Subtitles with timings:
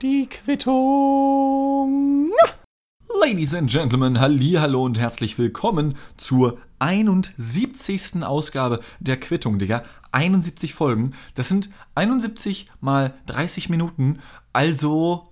[0.00, 2.30] Die Quittung.
[3.20, 8.22] Ladies and Gentlemen, hallo und herzlich willkommen zur 71.
[8.22, 9.82] Ausgabe der Quittung, Digga.
[10.12, 11.12] 71 Folgen.
[11.34, 14.20] Das sind 71 mal 30 Minuten,
[14.52, 15.30] also,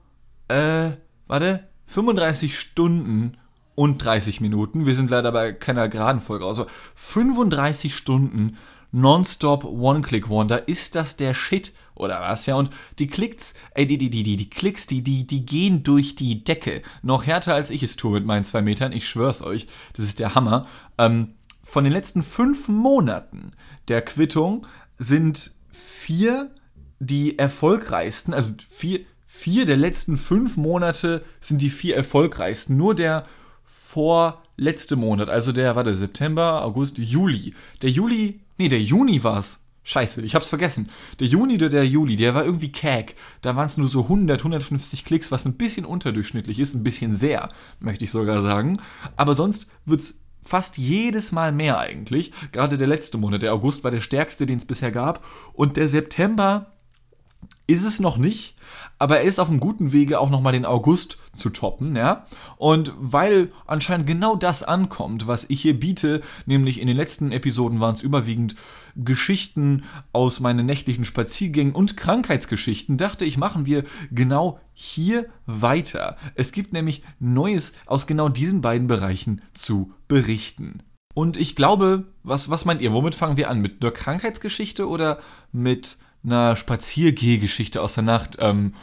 [0.49, 0.91] äh,
[1.29, 3.37] warte, 35 Stunden
[3.77, 4.87] und 30 Minuten.
[4.87, 8.59] Wir sind leider bei keiner geraden Folge, also 35 Stunden
[8.91, 10.67] Nonstop One-Click-Wonder.
[10.67, 12.47] Ist das der Shit oder was?
[12.47, 15.83] Ja, und die Klicks, ey, die, die, die, die, die Klicks, die, die, die gehen
[15.83, 16.83] durch die Decke.
[17.03, 18.93] Noch härter als ich es tue mit meinen zwei Metern.
[18.93, 19.67] Ich schwör's euch.
[19.95, 20.67] Das ist der Hammer.
[20.99, 23.53] Ähm, von den letzten fünf Monaten
[23.89, 24.67] der Quittung
[24.99, 26.51] sind vier
[26.99, 32.77] die erfolgreichsten, also vier, vier der letzten fünf Monate sind die vier erfolgreichsten.
[32.77, 33.27] Nur der
[33.65, 37.55] vorletzte Monat, also der, warte, September, August, Juli.
[37.81, 39.59] Der Juli Nee, der Juni war's.
[39.85, 40.89] Scheiße, ich hab's vergessen.
[41.19, 43.15] Der Juni oder der Juli, der war irgendwie kag.
[43.41, 47.17] Da waren es nur so 100, 150 Klicks, was ein bisschen unterdurchschnittlich ist, ein bisschen
[47.17, 47.49] sehr,
[47.81, 48.81] möchte ich sogar sagen.
[49.17, 52.33] Aber sonst wird's fast jedes Mal mehr eigentlich.
[52.53, 55.25] Gerade der letzte Monat, der August war der stärkste, den es bisher gab.
[55.53, 56.72] Und der September
[57.67, 58.57] ist es noch nicht,
[58.99, 62.27] aber er ist auf einem guten Wege, auch nochmal den August zu toppen, ja.
[62.57, 67.81] Und weil anscheinend genau das ankommt, was ich hier biete, nämlich in den letzten Episoden
[67.81, 68.55] waren es überwiegend
[68.95, 76.17] Geschichten aus meinen nächtlichen Spaziergängen und Krankheitsgeschichten, dachte ich, machen wir genau hier weiter.
[76.35, 80.83] Es gibt nämlich Neues aus genau diesen beiden Bereichen zu berichten.
[81.15, 82.93] Und ich glaube, was, was meint ihr?
[82.93, 83.61] Womit fangen wir an?
[83.61, 85.19] Mit einer Krankheitsgeschichte oder
[85.53, 88.37] mit einer Spaziergehgeschichte aus der Nacht.
[88.41, 88.75] Ähm,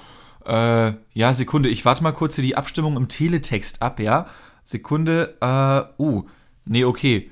[0.46, 4.28] äh, ja, Sekunde, ich warte mal kurz hier die Abstimmung im Teletext ab, ja?
[4.64, 6.26] Sekunde, äh, uh,
[6.66, 7.32] nee, okay.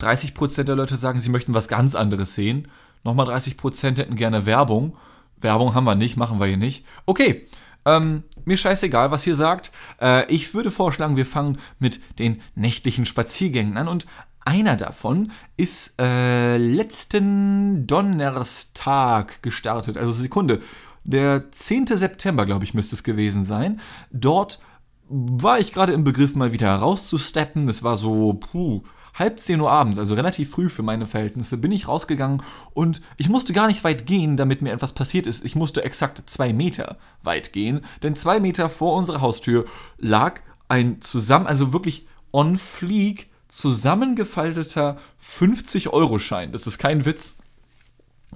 [0.00, 2.68] 30% der Leute sagen, sie möchten was ganz anderes sehen.
[3.02, 4.96] Nochmal 30% hätten gerne Werbung.
[5.40, 6.84] Werbung haben wir nicht, machen wir hier nicht.
[7.06, 7.46] Okay,
[7.86, 9.70] ähm, mir scheißegal, was ihr sagt.
[10.00, 14.06] Äh, ich würde vorschlagen, wir fangen mit den nächtlichen Spaziergängen an und
[14.46, 20.60] einer davon ist äh, letzten Donnerstag gestartet, also Sekunde,
[21.04, 21.86] der 10.
[21.88, 23.80] September, glaube ich, müsste es gewesen sein.
[24.10, 24.60] Dort
[25.08, 27.68] war ich gerade im Begriff, mal wieder rauszusteppen.
[27.68, 28.82] Es war so, puh,
[29.14, 32.42] halb 10 Uhr abends, also relativ früh für meine Verhältnisse, bin ich rausgegangen
[32.74, 35.44] und ich musste gar nicht weit gehen, damit mir etwas passiert ist.
[35.44, 39.64] Ich musste exakt zwei Meter weit gehen, denn zwei Meter vor unserer Haustür
[39.98, 46.52] lag ein zusammen, also wirklich on fleek zusammengefalteter 50-Euro-Schein.
[46.52, 47.36] Das ist kein Witz.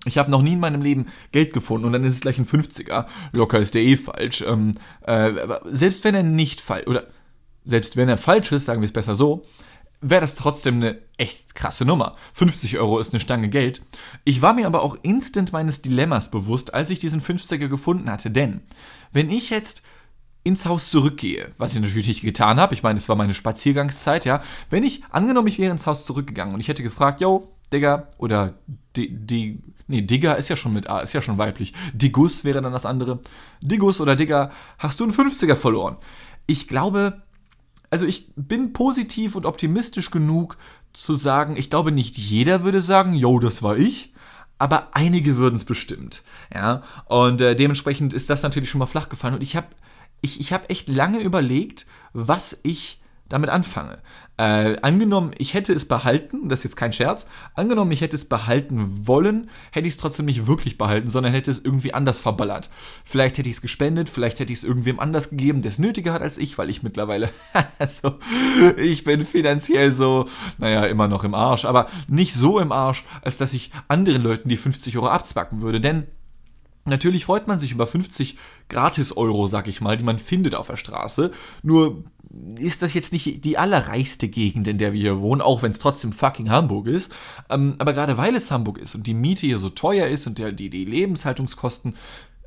[0.07, 2.47] Ich habe noch nie in meinem Leben Geld gefunden und dann ist es gleich ein
[2.47, 3.07] 50er.
[3.33, 4.43] Locker ist der eh falsch.
[4.47, 5.33] Ähm, äh,
[5.67, 7.09] selbst wenn er nicht falsch, oder
[7.65, 9.43] selbst wenn er falsch ist, sagen wir es besser so,
[10.01, 12.17] wäre das trotzdem eine echt krasse Nummer.
[12.33, 13.83] 50 Euro ist eine Stange Geld.
[14.25, 18.31] Ich war mir aber auch instant meines Dilemmas bewusst, als ich diesen 50er gefunden hatte,
[18.31, 18.63] denn
[19.13, 19.83] wenn ich jetzt
[20.43, 24.25] ins Haus zurückgehe, was ich natürlich nicht getan habe, ich meine, es war meine Spaziergangszeit,
[24.25, 28.09] ja, wenn ich, angenommen, ich wäre ins Haus zurückgegangen und ich hätte gefragt, yo, Digga,
[28.19, 28.55] oder
[28.97, 32.73] die, nee, Digga ist ja schon mit A, ist ja schon weiblich, Digus wäre dann
[32.73, 33.21] das andere,
[33.61, 35.97] Digus oder Digga, hast du einen 50er verloren?
[36.47, 37.23] Ich glaube,
[37.91, 40.57] also ich bin positiv und optimistisch genug
[40.93, 44.15] zu sagen, ich glaube, nicht jeder würde sagen, yo, das war ich,
[44.59, 49.11] aber einige würden es bestimmt, ja, und äh, dementsprechend ist das natürlich schon mal flach
[49.11, 49.69] gefallen und ich habe
[50.21, 53.99] ich, ich habe echt lange überlegt, was ich damit anfange.
[54.37, 58.25] Äh, angenommen, ich hätte es behalten, das ist jetzt kein Scherz, angenommen, ich hätte es
[58.25, 62.71] behalten wollen, hätte ich es trotzdem nicht wirklich behalten, sondern hätte es irgendwie anders verballert.
[63.05, 66.13] Vielleicht hätte ich es gespendet, vielleicht hätte ich es irgendwem anders gegeben, der es nötiger
[66.13, 67.29] hat als ich, weil ich mittlerweile,
[67.79, 68.19] also,
[68.79, 70.27] ich bin finanziell so,
[70.59, 74.49] naja, immer noch im Arsch, aber nicht so im Arsch, als dass ich anderen Leuten
[74.49, 76.07] die 50 Euro abzwacken würde, denn
[76.87, 80.77] Natürlich freut man sich über 50 Gratis-Euro, sag ich mal, die man findet auf der
[80.77, 81.31] Straße.
[81.63, 82.05] Nur
[82.57, 85.79] ist das jetzt nicht die allerreichste Gegend, in der wir hier wohnen, auch wenn es
[85.79, 87.13] trotzdem fucking Hamburg ist.
[87.51, 90.39] Ähm, aber gerade weil es Hamburg ist und die Miete hier so teuer ist und
[90.39, 91.97] der, die, die Lebenshaltungskosten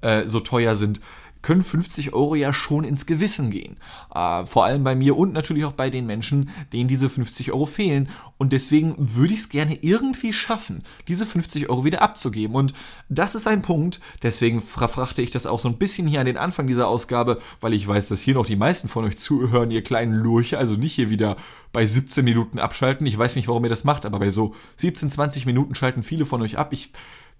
[0.01, 1.01] äh, so teuer sind,
[1.43, 3.77] können 50 Euro ja schon ins Gewissen gehen.
[4.15, 7.67] Äh, vor allem bei mir und natürlich auch bei den Menschen, denen diese 50 Euro
[7.67, 8.09] fehlen.
[8.39, 12.55] Und deswegen würde ich es gerne irgendwie schaffen, diese 50 Euro wieder abzugeben.
[12.55, 12.73] Und
[13.09, 16.37] das ist ein Punkt, deswegen verfrachte ich das auch so ein bisschen hier an den
[16.37, 19.83] Anfang dieser Ausgabe, weil ich weiß, dass hier noch die meisten von euch zuhören, ihr
[19.83, 21.37] kleinen Lurche, also nicht hier wieder
[21.73, 23.05] bei 17 Minuten abschalten.
[23.05, 26.25] Ich weiß nicht, warum ihr das macht, aber bei so 17, 20 Minuten schalten viele
[26.25, 26.71] von euch ab.
[26.71, 26.91] Ich,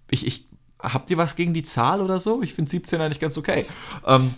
[0.10, 0.46] ich, ich
[0.84, 2.42] habt ihr was gegen die Zahl oder so?
[2.42, 3.66] Ich finde 17 eigentlich ganz okay.
[4.06, 4.34] Ähm,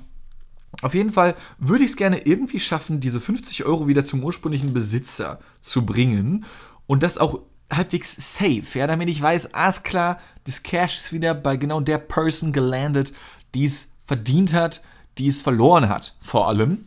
[0.81, 4.73] auf jeden Fall würde ich es gerne irgendwie schaffen, diese 50 Euro wieder zum ursprünglichen
[4.73, 6.45] Besitzer zu bringen
[6.87, 7.39] und das auch
[7.71, 11.97] halbwegs safe, ja, damit ich weiß, alles klar, das Cash ist wieder bei genau der
[11.97, 13.13] Person gelandet,
[13.55, 14.83] die es verdient hat,
[15.17, 16.85] die es verloren hat, vor allem.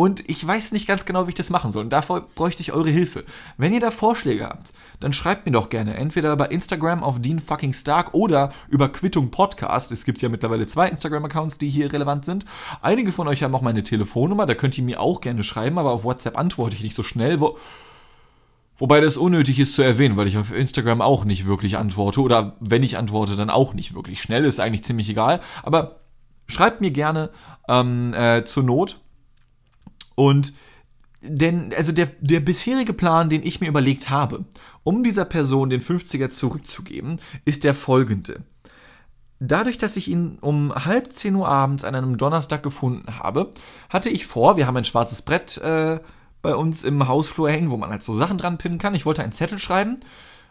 [0.00, 1.82] Und ich weiß nicht ganz genau, wie ich das machen soll.
[1.82, 3.24] Und dafür bräuchte ich eure Hilfe.
[3.56, 5.94] Wenn ihr da Vorschläge habt, dann schreibt mir doch gerne.
[5.94, 9.90] Entweder bei Instagram auf Dean fucking Stark oder über Quittung Podcast.
[9.90, 12.44] Es gibt ja mittlerweile zwei Instagram-Accounts, die hier relevant sind.
[12.80, 14.46] Einige von euch haben auch meine Telefonnummer.
[14.46, 17.40] Da könnt ihr mir auch gerne schreiben, aber auf WhatsApp antworte ich nicht so schnell.
[17.40, 17.58] Wo
[18.76, 22.20] Wobei das unnötig ist zu erwähnen, weil ich auf Instagram auch nicht wirklich antworte.
[22.20, 24.44] Oder wenn ich antworte, dann auch nicht wirklich schnell.
[24.44, 25.40] Ist eigentlich ziemlich egal.
[25.64, 26.02] Aber
[26.46, 27.30] schreibt mir gerne
[27.68, 29.00] ähm, äh, zur Not
[30.18, 30.52] und
[31.22, 34.44] denn, also der, der bisherige Plan, den ich mir überlegt habe,
[34.82, 38.42] um dieser Person den 50er zurückzugeben, ist der folgende.
[39.38, 43.52] Dadurch, dass ich ihn um halb 10 Uhr abends an einem Donnerstag gefunden habe,
[43.90, 46.00] hatte ich vor, wir haben ein schwarzes Brett äh,
[46.42, 48.96] bei uns im Hausflur hängen, wo man halt so Sachen dran pinnen kann.
[48.96, 50.00] Ich wollte einen Zettel schreiben,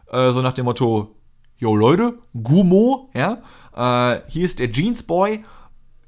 [0.09, 1.13] äh, so nach dem Motto,
[1.57, 3.41] yo Leute, Gumo, ja,
[3.75, 5.43] äh, hier ist der Jeans Boy,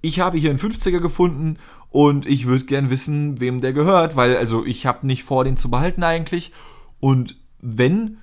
[0.01, 1.57] ich habe hier einen 50er gefunden
[1.89, 5.57] und ich würde gern wissen, wem der gehört, weil also ich habe nicht vor, den
[5.57, 6.51] zu behalten eigentlich.
[6.99, 8.17] Und wenn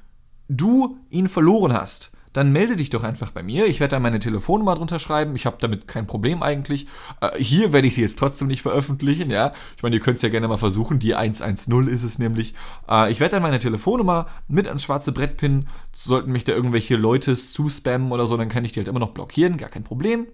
[0.49, 3.67] du ihn verloren hast, dann melde dich doch einfach bei mir.
[3.67, 5.35] Ich werde da meine Telefonnummer drunter schreiben.
[5.37, 6.87] Ich habe damit kein Problem eigentlich.
[7.23, 9.55] Äh, hier werde ich sie jetzt trotzdem nicht veröffentlichen, ja.
[9.77, 10.99] Ich meine, ihr könnt es ja gerne mal versuchen.
[10.99, 12.53] Die 110 ist es nämlich.
[12.91, 15.69] Äh, ich werde dann meine Telefonnummer mit ans schwarze Brett pinnen.
[15.93, 19.13] Sollten mich da irgendwelche Leute zuspammen oder so, dann kann ich die halt immer noch
[19.13, 19.57] blockieren.
[19.57, 20.27] Gar kein Problem.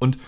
[0.00, 0.18] Und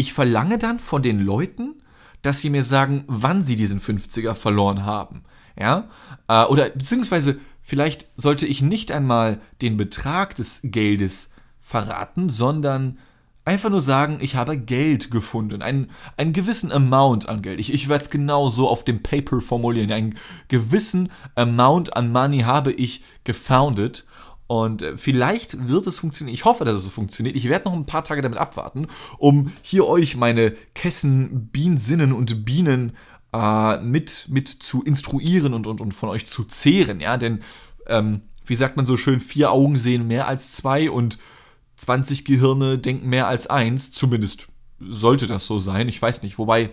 [0.00, 1.82] ich verlange dann von den Leuten,
[2.22, 5.22] dass sie mir sagen, wann sie diesen 50er verloren haben.
[5.58, 5.88] Ja?
[6.26, 11.30] Äh, oder beziehungsweise vielleicht sollte ich nicht einmal den Betrag des Geldes
[11.60, 12.98] verraten, sondern
[13.44, 17.60] einfach nur sagen, ich habe Geld gefunden, einen, einen gewissen Amount an Geld.
[17.60, 19.92] Ich, ich werde es genau so auf dem Paper formulieren.
[19.92, 20.14] Einen
[20.48, 24.06] gewissen Amount an Money habe ich gefoundet
[24.50, 26.34] und äh, vielleicht wird es funktionieren.
[26.34, 27.36] Ich hoffe, dass es funktioniert.
[27.36, 32.44] Ich werde noch ein paar Tage damit abwarten, um hier euch meine Kessen, Bienensinnen und
[32.44, 32.96] Bienen
[33.32, 36.98] äh, mit, mit zu instruieren und, und, und von euch zu zehren.
[36.98, 37.44] Ja, denn,
[37.86, 41.18] ähm, wie sagt man so schön, vier Augen sehen mehr als zwei und
[41.76, 43.92] 20 Gehirne denken mehr als eins.
[43.92, 44.48] Zumindest
[44.80, 45.88] sollte das so sein.
[45.88, 46.38] Ich weiß nicht.
[46.38, 46.70] Wobei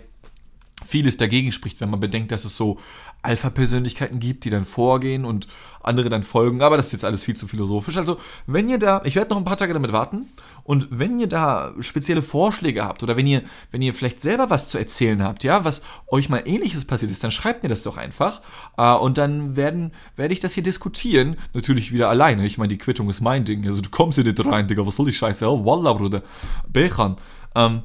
[0.88, 2.78] vieles dagegen spricht, wenn man bedenkt, dass es so
[3.22, 5.48] Alpha-Persönlichkeiten gibt, die dann vorgehen und
[5.82, 6.62] andere dann folgen.
[6.62, 7.96] Aber das ist jetzt alles viel zu philosophisch.
[7.96, 10.26] Also, wenn ihr da, ich werde noch ein paar Tage damit warten.
[10.64, 14.68] Und wenn ihr da spezielle Vorschläge habt oder wenn ihr, wenn ihr vielleicht selber was
[14.68, 17.96] zu erzählen habt, ja, was euch mal ähnliches passiert ist, dann schreibt mir das doch
[17.96, 18.40] einfach.
[18.76, 21.36] Äh, und dann werden, werde ich das hier diskutieren.
[21.54, 22.46] Natürlich wieder alleine.
[22.46, 23.66] Ich meine, die Quittung ist mein Ding.
[23.66, 24.86] Also, du kommst hier nicht rein, Digga.
[24.86, 25.46] Was soll die Scheiße?
[25.46, 26.22] Oh, Wallah, Bruder.
[26.68, 27.16] Bechan.
[27.54, 27.82] Ähm,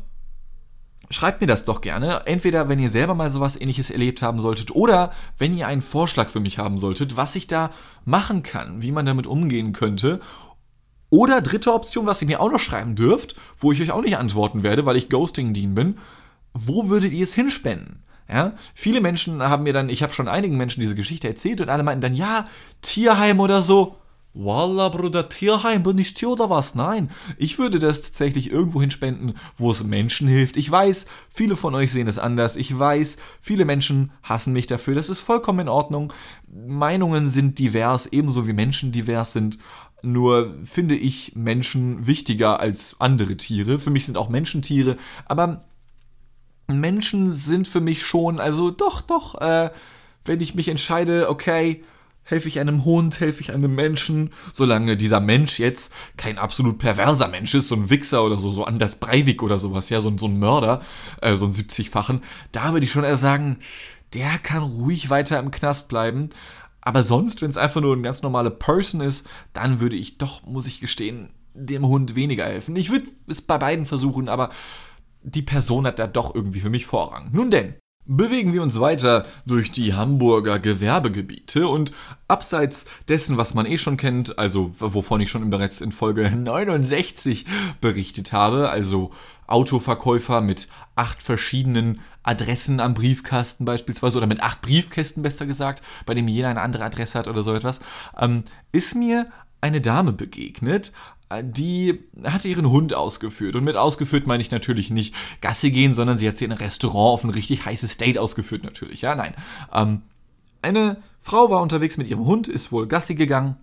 [1.09, 2.25] schreibt mir das doch gerne.
[2.25, 6.29] Entweder, wenn ihr selber mal sowas ähnliches erlebt haben solltet oder wenn ihr einen Vorschlag
[6.29, 7.71] für mich haben solltet, was ich da
[8.05, 10.19] machen kann, wie man damit umgehen könnte.
[11.09, 14.17] Oder dritte Option, was ihr mir auch noch schreiben dürft, wo ich euch auch nicht
[14.17, 15.97] antworten werde, weil ich Ghosting-Dean bin.
[16.53, 18.03] Wo würdet ihr es hinspenden?
[18.27, 21.69] Ja, viele Menschen haben mir dann, ich habe schon einigen Menschen diese Geschichte erzählt und
[21.69, 22.47] alle meinten dann, ja,
[22.81, 23.97] Tierheim oder so.
[24.35, 26.74] Wallah, Bruder, Tierheim, bin ich Tier oder was?
[26.74, 30.57] Nein, ich würde das tatsächlich irgendwo hinspenden, wo es Menschen hilft.
[30.57, 32.56] Ich weiß, viele von euch sehen es anders.
[32.56, 34.95] Ich weiß, viele Menschen hassen mich dafür.
[34.95, 36.12] Das ist vollkommen in Ordnung.
[36.47, 39.59] Meinungen sind divers, ebenso wie Menschen divers sind.
[40.01, 43.77] Nur finde ich Menschen wichtiger als andere Tiere.
[43.77, 45.63] Für mich sind auch Menschen Tiere, aber
[46.67, 49.69] Menschen sind für mich schon, also doch, doch, äh,
[50.25, 51.84] wenn ich mich entscheide, okay,
[52.24, 57.27] helfe ich einem Hund, helfe ich einem Menschen, solange dieser Mensch jetzt kein absolut perverser
[57.27, 60.27] Mensch ist, so ein Wichser oder so, so Anders Breivik oder sowas, ja, so, so
[60.27, 60.82] ein Mörder,
[61.22, 63.58] äh, so ein 70-fachen, da würde ich schon eher sagen,
[64.13, 66.30] der kann ruhig weiter im Knast bleiben.
[66.82, 70.46] Aber sonst, wenn es einfach nur ein ganz normaler Person ist, dann würde ich doch,
[70.46, 72.75] muss ich gestehen, dem Hund weniger helfen.
[72.75, 74.50] Ich würde es bei beiden versuchen, aber
[75.22, 77.30] die Person hat da doch irgendwie für mich Vorrang.
[77.32, 81.93] Nun denn, Bewegen wir uns weiter durch die Hamburger Gewerbegebiete und
[82.27, 87.45] abseits dessen, was man eh schon kennt, also wovon ich schon bereits in Folge 69
[87.79, 89.12] berichtet habe, also
[89.48, 96.13] Autoverkäufer mit acht verschiedenen Adressen am Briefkasten beispielsweise oder mit acht Briefkästen besser gesagt, bei
[96.13, 97.79] dem jeder eine andere Adresse hat oder so etwas,
[98.19, 98.43] ähm,
[98.74, 99.27] ist mir
[99.62, 100.91] eine Dame begegnet,
[101.41, 103.55] die hatte ihren Hund ausgeführt.
[103.55, 106.57] Und mit ausgeführt meine ich natürlich nicht Gasse gehen, sondern sie hat sie in ein
[106.57, 109.01] Restaurant auf ein richtig heißes Date ausgeführt, natürlich.
[109.01, 109.33] Ja, nein.
[109.73, 110.01] Ähm,
[110.61, 113.57] eine Frau war unterwegs mit ihrem Hund, ist wohl Gassi gegangen.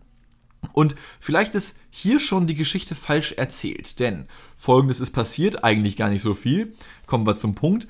[0.73, 6.11] Und vielleicht ist hier schon die Geschichte falsch erzählt, denn folgendes ist passiert, eigentlich gar
[6.11, 6.75] nicht so viel.
[7.07, 7.89] Kommen wir zum Punkt.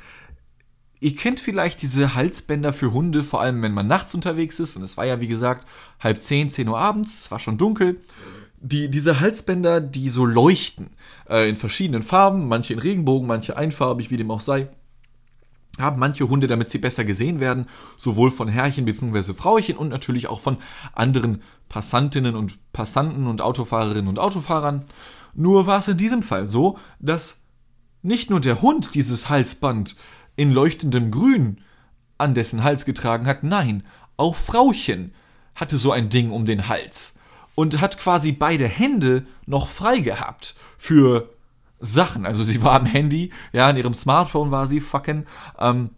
[1.00, 4.76] Ihr kennt vielleicht diese Halsbänder für Hunde, vor allem wenn man nachts unterwegs ist.
[4.76, 5.66] Und es war ja, wie gesagt,
[5.98, 8.00] halb zehn, zehn Uhr abends, es war schon dunkel
[8.60, 10.90] die, diese Halsbänder, die so leuchten,
[11.28, 14.68] äh, in verschiedenen Farben, manche in Regenbogen, manche einfarbig, wie dem auch sei,
[15.78, 19.32] haben manche Hunde, damit sie besser gesehen werden, sowohl von Herrchen bzw.
[19.32, 20.58] Frauchen und natürlich auch von
[20.92, 24.84] anderen Passantinnen und Passanten und Autofahrerinnen und Autofahrern.
[25.34, 27.38] Nur war es in diesem Fall so, dass
[28.02, 29.96] nicht nur der Hund dieses Halsband
[30.36, 31.60] in leuchtendem Grün
[32.18, 33.84] an dessen Hals getragen hat, nein,
[34.16, 35.14] auch Frauchen
[35.54, 37.14] hatte so ein Ding um den Hals
[37.60, 41.28] und hat quasi beide Hände noch frei gehabt für
[41.78, 42.24] Sachen.
[42.24, 45.26] Also sie war am Handy, ja, in ihrem Smartphone war sie fucking
[45.58, 45.90] ähm,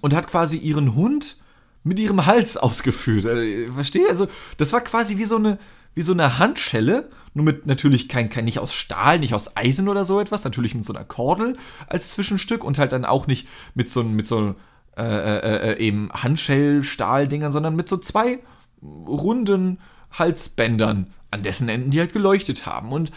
[0.00, 1.36] und hat quasi ihren Hund
[1.82, 3.26] mit ihrem Hals ausgeführt.
[3.26, 4.08] Äh, verstehe?
[4.08, 5.58] Also das war quasi wie so eine
[5.92, 9.86] wie so eine Handschelle, nur mit natürlich kein, kein nicht aus Stahl, nicht aus Eisen
[9.86, 13.48] oder so etwas, natürlich mit so einer Kordel als Zwischenstück und halt dann auch nicht
[13.74, 14.54] mit so mit so
[14.96, 18.38] äh, äh, äh, eben Handschell-Stahldingern, sondern mit so zwei
[18.82, 19.78] runden
[20.14, 22.92] Halsbändern, an dessen Enden die halt geleuchtet haben.
[22.92, 23.12] Und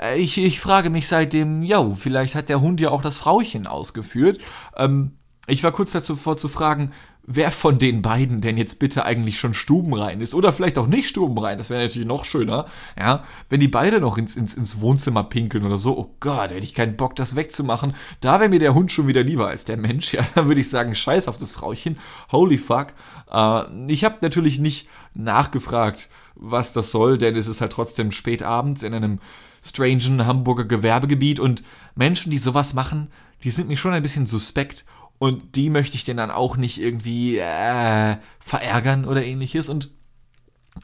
[0.00, 3.66] äh, ich, ich frage mich seitdem, ja, vielleicht hat der Hund ja auch das Frauchen
[3.66, 4.38] ausgeführt.
[4.76, 5.12] Ähm,
[5.48, 6.92] ich war kurz davor zu fragen,
[7.24, 10.34] wer von den beiden denn jetzt bitte eigentlich schon stubenrein ist.
[10.34, 12.66] Oder vielleicht auch nicht stubenrein, das wäre natürlich noch schöner.
[12.98, 16.64] Ja, wenn die beide noch ins, ins, ins Wohnzimmer pinkeln oder so, oh Gott, hätte
[16.64, 17.94] ich keinen Bock, das wegzumachen.
[18.20, 20.12] Da wäre mir der Hund schon wieder lieber als der Mensch.
[20.12, 21.98] Ja, dann würde ich sagen, scheiß auf das Frauchen.
[22.30, 22.88] Holy fuck.
[23.32, 26.08] Äh, ich habe natürlich nicht nachgefragt,
[26.42, 29.20] was das soll, denn es ist halt trotzdem spät abends in einem
[29.62, 31.62] strangen Hamburger Gewerbegebiet und
[31.94, 33.10] Menschen, die sowas machen,
[33.44, 34.84] die sind mir schon ein bisschen suspekt
[35.18, 39.90] und die möchte ich denn dann auch nicht irgendwie äh, verärgern oder ähnliches und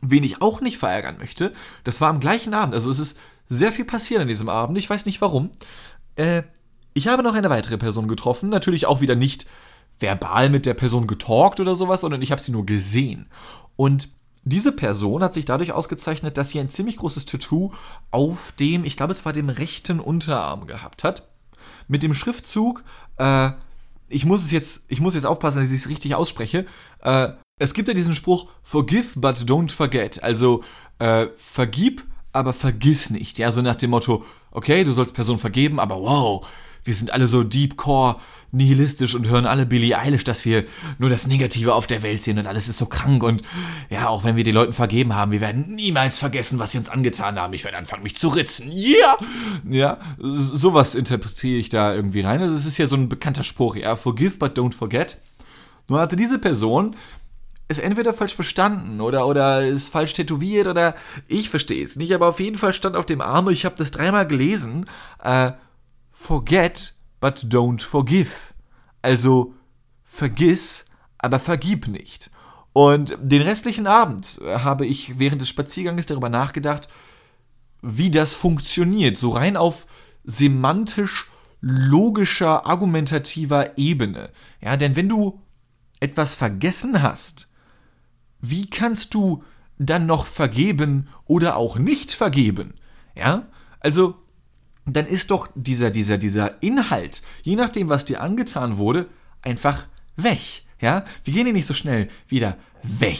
[0.00, 3.72] wen ich auch nicht verärgern möchte, das war am gleichen Abend, also es ist sehr
[3.72, 5.50] viel passiert an diesem Abend, ich weiß nicht warum.
[6.16, 6.42] Äh,
[6.94, 9.46] ich habe noch eine weitere Person getroffen, natürlich auch wieder nicht
[9.98, 13.28] verbal mit der Person getalkt oder sowas, sondern ich habe sie nur gesehen.
[13.76, 14.08] Und
[14.44, 17.72] diese Person hat sich dadurch ausgezeichnet, dass sie ein ziemlich großes Tattoo
[18.10, 21.28] auf dem, ich glaube, es war dem rechten Unterarm gehabt hat.
[21.88, 22.84] Mit dem Schriftzug,
[23.18, 23.50] äh,
[24.08, 26.66] ich muss es jetzt, ich muss jetzt aufpassen, dass ich es richtig ausspreche.
[27.02, 27.28] Äh,
[27.58, 30.22] es gibt ja diesen Spruch, forgive but don't forget.
[30.22, 30.62] Also,
[30.98, 33.38] äh, vergib, aber vergiss nicht.
[33.38, 36.46] Ja, so nach dem Motto, okay, du sollst Person vergeben, aber wow,
[36.84, 38.16] wir sind alle so deepcore
[38.50, 40.64] nihilistisch und hören alle Billie Eilish, dass wir
[40.98, 43.42] nur das Negative auf der Welt sehen und alles ist so krank und
[43.90, 46.88] ja, auch wenn wir den Leuten vergeben haben, wir werden niemals vergessen, was sie uns
[46.88, 47.52] angetan haben.
[47.52, 48.72] Ich werde anfangen, mich zu ritzen.
[48.72, 49.16] Yeah!
[49.68, 52.40] Ja, sowas interpretiere ich da irgendwie rein.
[52.40, 55.20] Also es ist ja so ein bekannter Spruch, ja, forgive but don't forget.
[55.88, 56.96] Nur hatte diese Person
[57.68, 60.96] es entweder falsch verstanden oder, oder ist falsch tätowiert oder
[61.28, 63.90] ich verstehe es nicht, aber auf jeden Fall stand auf dem Arm, ich habe das
[63.90, 64.86] dreimal gelesen,
[65.22, 65.52] äh,
[66.18, 68.52] forget, but don't forgive.
[69.02, 69.54] Also
[70.02, 70.84] vergiss,
[71.16, 72.30] aber vergib nicht.
[72.72, 76.88] Und den restlichen Abend habe ich während des Spaziergangs darüber nachgedacht,
[77.82, 79.86] wie das funktioniert, so rein auf
[80.24, 81.28] semantisch
[81.60, 84.30] logischer, argumentativer Ebene.
[84.60, 85.40] Ja, denn wenn du
[86.00, 87.48] etwas vergessen hast,
[88.40, 89.44] wie kannst du
[89.78, 92.74] dann noch vergeben oder auch nicht vergeben?
[93.14, 93.46] Ja,
[93.78, 94.16] also
[94.96, 99.06] dann ist doch dieser, dieser, dieser Inhalt, je nachdem, was dir angetan wurde,
[99.42, 100.62] einfach weg.
[100.80, 103.18] Ja, wir gehen hier nicht so schnell wieder weg.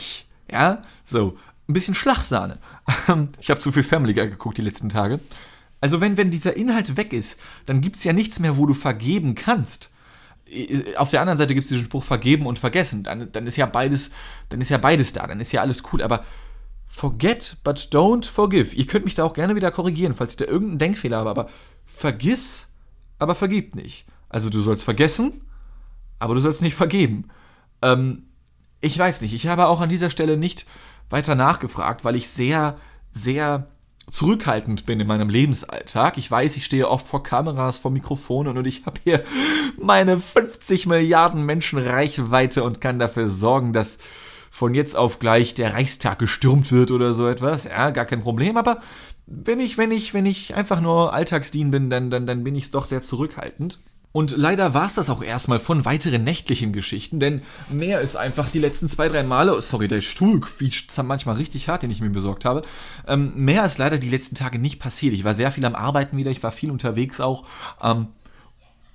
[0.51, 2.57] Ja, so ein bisschen Schlagsahne.
[3.39, 5.19] ich habe zu viel Family Guy geguckt die letzten Tage.
[5.81, 8.73] Also wenn, wenn dieser Inhalt weg ist, dann gibt es ja nichts mehr, wo du
[8.73, 9.91] vergeben kannst.
[10.97, 13.03] Auf der anderen Seite gibt es diesen Spruch vergeben und vergessen.
[13.03, 14.11] Dann, dann ist ja beides,
[14.49, 16.01] dann ist ja beides da, dann ist ja alles cool.
[16.01, 16.25] Aber
[16.91, 18.75] forget but don't forgive.
[18.75, 21.49] Ihr könnt mich da auch gerne wieder korrigieren, falls ich da irgendeinen Denkfehler habe, aber
[21.85, 22.67] vergiss,
[23.19, 24.05] aber vergib nicht.
[24.27, 25.41] Also du sollst vergessen,
[26.17, 27.29] aber du sollst nicht vergeben.
[27.83, 28.23] Ähm,
[28.81, 30.65] ich weiß nicht, ich habe auch an dieser Stelle nicht
[31.09, 32.77] weiter nachgefragt, weil ich sehr,
[33.11, 33.67] sehr
[34.11, 36.17] zurückhaltend bin in meinem Lebensalltag.
[36.17, 39.23] Ich weiß, ich stehe oft vor Kameras, vor Mikrofonen und ich habe hier
[39.77, 43.99] meine 50 Milliarden Menschen Reichweite und kann dafür sorgen, dass
[44.51, 47.65] von jetzt auf gleich der Reichstag gestürmt wird oder so etwas.
[47.65, 48.57] Ja, gar kein Problem.
[48.57, 48.81] Aber
[49.25, 52.71] wenn ich, wenn ich, wenn ich einfach nur Alltagsdien bin, dann, dann, dann bin ich
[52.71, 53.79] doch sehr zurückhaltend.
[54.11, 58.49] Und leider war es das auch erstmal von weiteren nächtlichen Geschichten, denn mehr ist einfach
[58.49, 62.01] die letzten zwei, drei Male, oh, sorry, der Stuhl quietscht manchmal richtig hart, den ich
[62.01, 62.63] mir besorgt habe,
[63.07, 65.13] ähm, mehr ist leider die letzten Tage nicht passiert.
[65.13, 67.43] Ich war sehr viel am Arbeiten wieder, ich war viel unterwegs auch.
[67.83, 68.07] Ähm,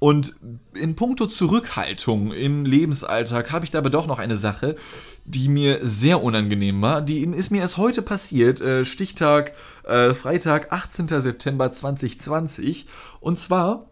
[0.05, 0.35] und
[0.75, 4.77] in puncto Zurückhaltung im Lebensalltag habe ich da aber doch noch eine Sache,
[5.25, 7.01] die mir sehr unangenehm war.
[7.01, 11.09] Die ist mir erst heute passiert, äh, Stichtag äh, Freitag, 18.
[11.09, 12.85] September 2020.
[13.21, 13.87] Und zwar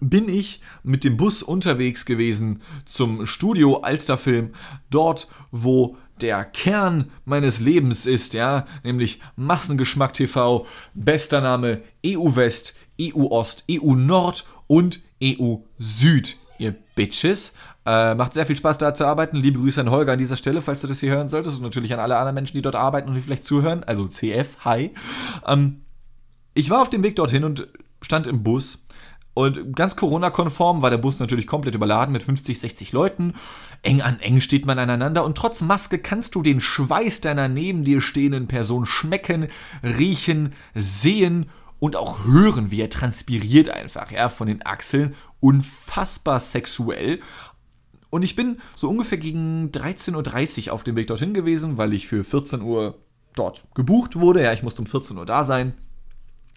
[0.00, 4.54] bin ich mit dem Bus unterwegs gewesen zum Studio Alsterfilm,
[4.88, 12.76] dort wo der Kern meines Lebens ist, ja, nämlich Massengeschmack TV, bester Name EU West,
[13.00, 17.52] EU Ost, EU Nord und EU Süd, ihr Bitches.
[17.84, 19.36] Äh, macht sehr viel Spaß, da zu arbeiten.
[19.36, 21.58] Liebe Grüße an Holger an dieser Stelle, falls du das hier hören solltest.
[21.58, 23.84] Und natürlich an alle anderen Menschen, die dort arbeiten und die vielleicht zuhören.
[23.84, 24.94] Also CF, hi.
[25.46, 25.82] Ähm,
[26.54, 27.68] ich war auf dem Weg dorthin und
[28.00, 28.82] stand im Bus.
[29.34, 33.34] Und ganz Corona-konform war der Bus natürlich komplett überladen mit 50, 60 Leuten.
[33.82, 37.84] Eng an eng steht man aneinander und trotz Maske kannst du den Schweiß deiner neben
[37.84, 39.48] dir stehenden Person schmecken,
[39.82, 41.50] riechen, sehen
[41.82, 45.16] und auch hören, wie er transpiriert einfach, ja, von den Achseln.
[45.40, 47.18] Unfassbar sexuell.
[48.08, 52.06] Und ich bin so ungefähr gegen 13.30 Uhr auf dem Weg dorthin gewesen, weil ich
[52.06, 53.00] für 14 Uhr
[53.34, 54.44] dort gebucht wurde.
[54.44, 55.74] Ja, ich musste um 14 Uhr da sein.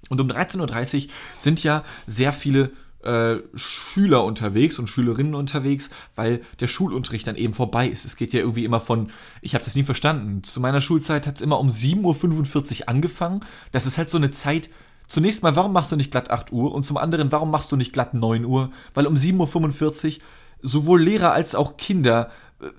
[0.10, 6.42] Und um 13.30 Uhr sind ja sehr viele äh, Schüler unterwegs und Schülerinnen unterwegs, weil
[6.60, 8.06] der Schulunterricht dann eben vorbei ist.
[8.06, 9.10] Es geht ja irgendwie immer von,
[9.42, 13.40] ich habe das nie verstanden, zu meiner Schulzeit hat es immer um 7.45 Uhr angefangen.
[13.72, 14.70] Das ist halt so eine Zeit,
[15.08, 16.74] zunächst mal, warum machst du nicht glatt 8 Uhr?
[16.74, 18.72] Und zum anderen, warum machst du nicht glatt 9 Uhr?
[18.94, 20.24] Weil um 7.45 Uhr
[20.62, 22.32] sowohl Lehrer als auch Kinder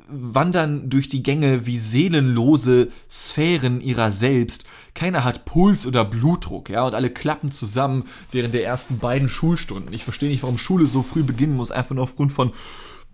[0.08, 4.64] wandern durch die Gänge wie seelenlose Sphären ihrer selbst.
[4.94, 9.92] Keiner hat Puls oder Blutdruck, ja, und alle klappen zusammen während der ersten beiden Schulstunden.
[9.92, 12.52] Ich verstehe nicht, warum Schule so früh beginnen muss, einfach nur aufgrund von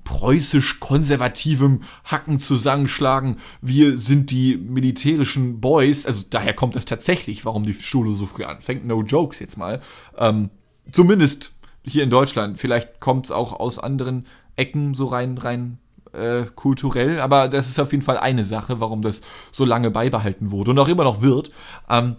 [0.04, 3.36] preußisch-konservativem Hacken zusammenschlagen.
[3.60, 6.06] Wir sind die militärischen Boys.
[6.06, 8.86] Also daher kommt das tatsächlich, warum die Schule so früh anfängt.
[8.86, 9.80] No jokes jetzt mal.
[10.16, 10.50] Ähm,
[10.90, 11.52] zumindest
[11.84, 12.58] hier in Deutschland.
[12.58, 15.78] Vielleicht kommt es auch aus anderen Ecken so rein, rein
[16.12, 20.50] äh, kulturell, aber das ist auf jeden Fall eine Sache, warum das so lange beibehalten
[20.50, 21.50] wurde und auch immer noch wird.
[21.88, 22.16] Ähm,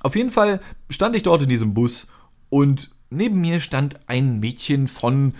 [0.00, 0.60] auf jeden Fall
[0.90, 2.06] stand ich dort in diesem Bus
[2.50, 5.34] und neben mir stand ein Mädchen von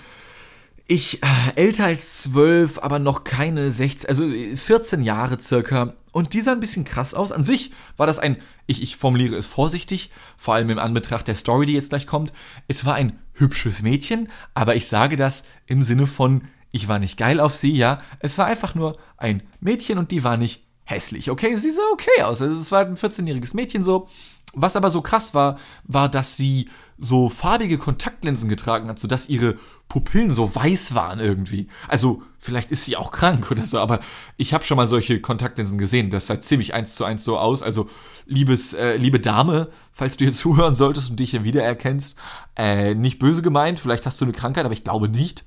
[0.87, 1.27] ich äh,
[1.57, 5.95] älter als zwölf, aber noch keine 16, also 14 Jahre circa.
[6.13, 7.33] Und die sah ein bisschen krass aus.
[7.33, 8.37] An sich war das ein,
[8.67, 12.33] ich, ich formuliere es vorsichtig, vor allem im Anbetracht der Story, die jetzt gleich kommt.
[12.69, 17.17] Es war ein hübsches Mädchen, aber ich sage das im Sinne von, ich war nicht
[17.19, 18.01] geil auf sie, ja.
[18.21, 21.57] Es war einfach nur ein Mädchen und die war nicht hässlich, okay?
[21.57, 22.43] Sie sah okay aus.
[22.43, 24.09] Also es war ein 14-jähriges Mädchen so.
[24.55, 29.57] Was aber so krass war, war, dass sie so farbige Kontaktlinsen getragen hat, sodass ihre
[29.89, 31.69] Pupillen so weiß waren irgendwie.
[31.89, 34.01] Also, vielleicht ist sie auch krank oder so, aber
[34.37, 36.11] ich habe schon mal solche Kontaktlinsen gesehen.
[36.11, 37.63] Das sah ziemlich eins zu eins so aus.
[37.63, 37.91] Also,
[38.27, 42.17] liebes, äh, liebe Dame, falls du hier zuhören solltest und dich hier wiedererkennst,
[42.57, 45.45] äh, nicht böse gemeint, vielleicht hast du eine Krankheit, aber ich glaube nicht.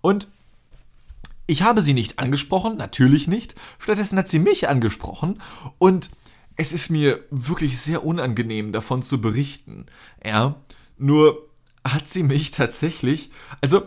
[0.00, 0.28] Und
[1.46, 3.56] ich habe sie nicht angesprochen, natürlich nicht.
[3.78, 5.42] Stattdessen hat sie mich angesprochen
[5.78, 6.10] und
[6.56, 9.86] es ist mir wirklich sehr unangenehm davon zu berichten.
[10.24, 10.56] Ja,
[10.98, 11.48] nur
[11.84, 13.82] hat sie mich tatsächlich, also,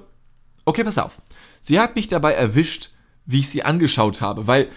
[0.66, 1.22] okay, pass auf.
[1.62, 2.92] Sie hat mich dabei erwischt,
[3.26, 4.70] wie ich sie angeschaut habe, weil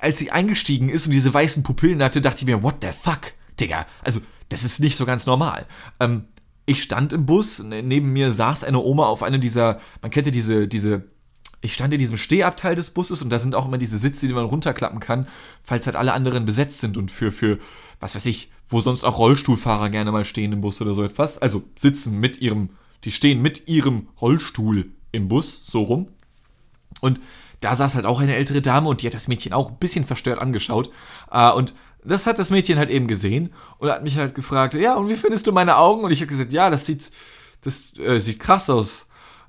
[0.00, 3.34] als sie eingestiegen ist und diese weißen Pupillen hatte, dachte ich mir, what the fuck,
[3.58, 3.86] Digga?
[4.02, 5.66] Also, das ist nicht so ganz normal.
[6.00, 6.24] Ähm,
[6.66, 10.32] ich stand im Bus, neben mir saß eine Oma auf einem dieser, man kennt ja
[10.32, 11.04] diese, diese
[11.60, 14.32] ich stand in diesem Stehabteil des Busses und da sind auch immer diese Sitze, die
[14.32, 15.28] man runterklappen kann,
[15.62, 17.58] falls halt alle anderen besetzt sind und für, für,
[18.00, 21.38] was weiß ich, wo sonst auch Rollstuhlfahrer gerne mal stehen im Bus oder so etwas.
[21.38, 22.70] Also sitzen mit ihrem,
[23.04, 26.08] die stehen mit ihrem Rollstuhl im Bus, so rum.
[27.00, 27.20] Und
[27.60, 30.04] da saß halt auch eine ältere Dame und die hat das Mädchen auch ein bisschen
[30.04, 30.90] verstört angeschaut.
[31.30, 34.94] Äh, und das hat das Mädchen halt eben gesehen und hat mich halt gefragt, ja,
[34.94, 36.02] und wie findest du meine Augen?
[36.02, 37.10] Und ich habe gesagt, ja, das sieht,
[37.60, 39.06] das äh, sieht krass aus.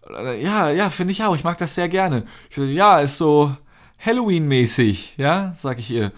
[0.09, 1.35] Ja, ja, finde ich auch.
[1.35, 2.25] Ich mag das sehr gerne.
[2.49, 3.55] Ich so, ja, ist so
[3.99, 6.11] Halloween-mäßig, ja, sag ich ihr.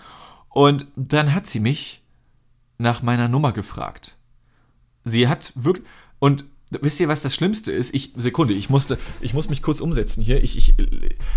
[0.49, 2.01] Und dann hat sie mich
[2.77, 4.17] nach meiner Nummer gefragt.
[5.03, 5.85] Sie hat wirklich.
[6.19, 6.45] Und
[6.81, 7.93] wisst ihr, was das Schlimmste ist?
[7.93, 10.43] Ich, Sekunde, ich musste, ich muss mich kurz umsetzen hier.
[10.43, 10.75] Ich, ich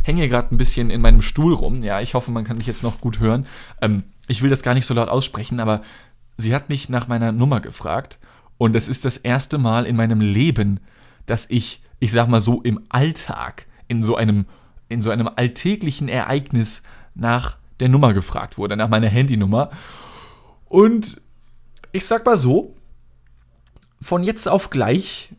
[0.05, 1.83] hänge gerade ein bisschen in meinem Stuhl rum.
[1.83, 3.47] Ja, ich hoffe, man kann mich jetzt noch gut hören.
[3.83, 5.83] Ähm, ich will das gar nicht so laut aussprechen, aber
[6.37, 8.19] sie hat mich nach meiner Nummer gefragt.
[8.59, 10.81] Und das ist das erste Mal in meinem Leben,
[11.27, 14.47] dass ich ich sag mal so, im Alltag, in so einem,
[14.89, 16.83] in so einem alltäglichen Ereignis
[17.15, 19.71] nach der Nummer gefragt wurde, nach meiner Handynummer.
[20.67, 21.21] Und
[21.93, 22.75] ich sag mal so,
[24.01, 25.31] von jetzt auf gleich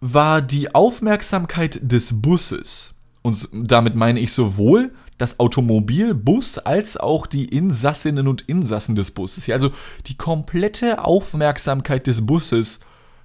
[0.00, 7.44] war die Aufmerksamkeit des Busses, und damit meine ich sowohl das Automobilbus als auch die
[7.46, 9.46] Insassinnen und Insassen des Busses.
[9.48, 9.72] Ja, also
[10.06, 12.78] die komplette Aufmerksamkeit des Busses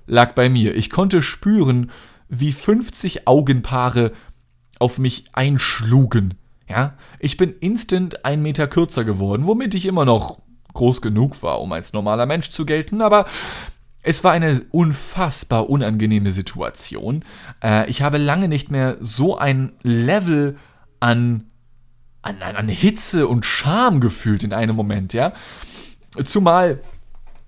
[0.07, 0.75] lag bei mir.
[0.75, 1.91] Ich konnte spüren,
[2.39, 4.11] wie 50 Augenpaare
[4.79, 6.35] auf mich einschlugen.
[6.67, 10.39] Ja, ich bin instant ein Meter kürzer geworden, womit ich immer noch
[10.73, 13.27] groß genug war, um als normaler Mensch zu gelten, aber
[14.01, 17.23] es war eine unfassbar unangenehme Situation.
[17.63, 20.57] Äh, ich habe lange nicht mehr so ein Level
[20.99, 21.45] an
[22.23, 25.33] an, an Hitze und Scham gefühlt in einem Moment, ja.
[26.23, 26.79] Zumal,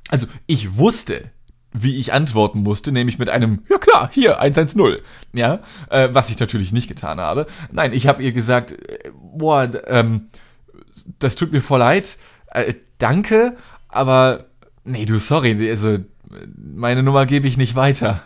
[0.10, 1.32] also ich wusste,
[1.78, 4.98] wie ich antworten musste, nämlich mit einem, ja klar, hier, 110,
[5.34, 5.60] ja,
[5.90, 7.46] äh, was ich natürlich nicht getan habe.
[7.72, 10.28] Nein, ich habe ihr gesagt, äh, boah, ähm,
[11.20, 13.58] das tut mir voll leid, äh, danke,
[13.90, 14.46] aber,
[14.84, 15.98] nee, du, sorry, also,
[16.58, 18.22] meine Nummer gebe ich nicht weiter.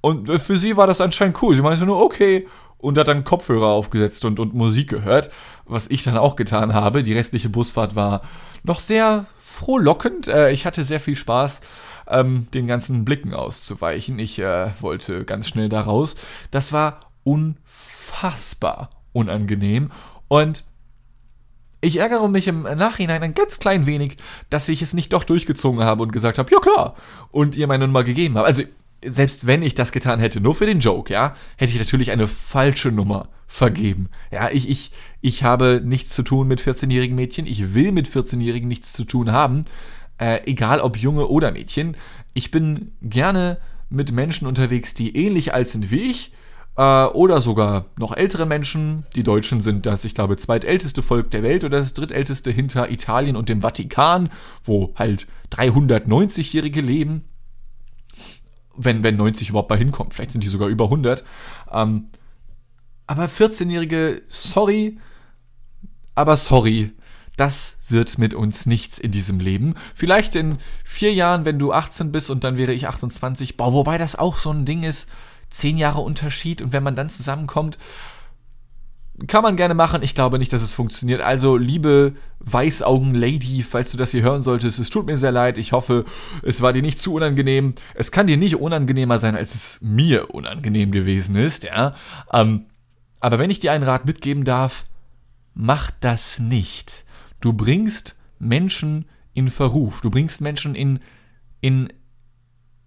[0.00, 1.54] Und für sie war das anscheinend cool.
[1.54, 2.46] Sie meinte nur, okay,
[2.78, 5.30] und hat dann Kopfhörer aufgesetzt und, und Musik gehört,
[5.64, 7.02] was ich dann auch getan habe.
[7.02, 8.22] Die restliche Busfahrt war
[8.62, 10.28] noch sehr frohlockend.
[10.28, 11.60] Äh, ich hatte sehr viel Spaß,
[12.08, 14.18] ähm, den ganzen Blicken auszuweichen.
[14.18, 16.16] Ich äh, wollte ganz schnell da raus.
[16.50, 19.90] Das war unfassbar unangenehm
[20.28, 20.64] und
[21.80, 24.16] ich ärgere mich im Nachhinein ein ganz klein wenig,
[24.50, 26.96] dass ich es nicht doch durchgezogen habe und gesagt habe, ja klar,
[27.30, 28.46] und ihr meine Nummer gegeben habt.
[28.46, 28.64] Also
[29.04, 32.26] selbst wenn ich das getan hätte, nur für den Joke, ja, hätte ich natürlich eine
[32.26, 34.08] falsche Nummer vergeben.
[34.32, 34.90] Ja, ich, ich,
[35.20, 37.46] ich habe nichts zu tun mit 14-jährigen Mädchen.
[37.46, 39.64] Ich will mit 14-jährigen nichts zu tun haben.
[40.18, 41.96] Äh, egal ob Junge oder Mädchen.
[42.34, 46.32] Ich bin gerne mit Menschen unterwegs, die ähnlich alt sind wie ich.
[46.76, 49.06] Äh, oder sogar noch ältere Menschen.
[49.14, 53.36] Die Deutschen sind das, ich glaube, zweitälteste Volk der Welt oder das drittälteste hinter Italien
[53.36, 54.30] und dem Vatikan,
[54.62, 57.24] wo halt 390-Jährige leben
[58.76, 60.14] wenn, wenn 90 überhaupt mal hinkommt.
[60.14, 61.24] Vielleicht sind die sogar über 100.
[61.72, 62.08] Ähm,
[63.06, 64.98] aber 14-Jährige, sorry,
[66.14, 66.92] aber sorry,
[67.36, 69.74] das wird mit uns nichts in diesem Leben.
[69.94, 73.56] Vielleicht in vier Jahren, wenn du 18 bist und dann wäre ich 28.
[73.56, 75.08] Boah, wobei das auch so ein Ding ist.
[75.50, 77.78] Zehn Jahre Unterschied und wenn man dann zusammenkommt,
[79.28, 80.02] kann man gerne machen.
[80.02, 81.22] Ich glaube nicht, dass es funktioniert.
[81.22, 85.56] Also, liebe Weißaugen-Lady, falls du das hier hören solltest, es tut mir sehr leid.
[85.56, 86.04] Ich hoffe,
[86.42, 87.74] es war dir nicht zu unangenehm.
[87.94, 91.94] Es kann dir nicht unangenehmer sein, als es mir unangenehm gewesen ist, ja.
[92.32, 92.66] Ähm,
[93.20, 94.84] aber wenn ich dir einen Rat mitgeben darf,
[95.54, 97.05] mach das nicht.
[97.40, 100.00] Du bringst Menschen in Verruf.
[100.00, 101.00] Du bringst Menschen in,
[101.60, 101.88] in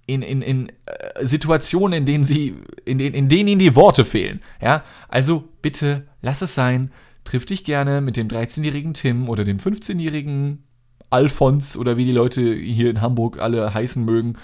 [0.09, 4.05] in, in, in äh, Situationen, in denen sie, in, den, in denen ihnen die Worte
[4.05, 4.41] fehlen.
[4.59, 6.91] Ja, also bitte lass es sein.
[7.25, 10.63] Triff dich gerne mit dem 13-jährigen Tim oder dem 15-jährigen
[11.11, 14.37] Alfons oder wie die Leute hier in Hamburg alle heißen mögen.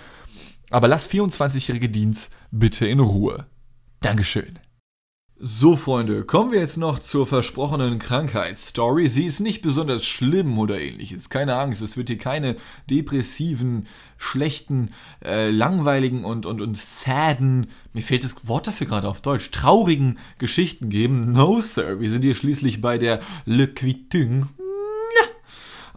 [0.70, 3.48] Aber lass 24-jährige Dienst bitte in Ruhe.
[4.02, 4.60] Dankeschön.
[5.38, 9.10] So, Freunde, kommen wir jetzt noch zur versprochenen Krankheitsstory.
[9.10, 11.30] Sie ist nicht besonders schlimm oder ähnliches.
[11.30, 12.56] Keine Angst, es wird hier keine
[12.90, 13.86] depressiven,
[14.18, 19.52] schlechten, äh, langweiligen und, und, und sadden, mir fehlt das Wort dafür gerade auf Deutsch,
[19.52, 21.34] traurigen Geschichten geben.
[21.34, 24.48] No, Sir, wir sind hier schließlich bei der Le Quitin